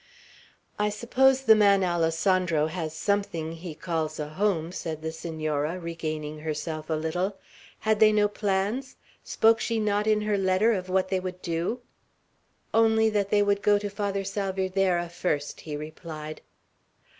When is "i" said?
0.79-0.89